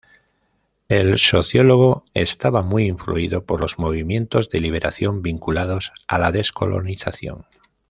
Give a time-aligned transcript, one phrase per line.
[0.89, 7.45] El sociólogo estaba muy influido por los movimientos de liberación vinculados a la descolonización.